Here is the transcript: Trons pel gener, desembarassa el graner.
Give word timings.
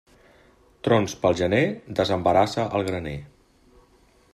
Trons 0.87 1.13
pel 1.25 1.37
gener, 1.41 1.61
desembarassa 2.01 2.67
el 2.81 2.89
graner. 2.91 3.17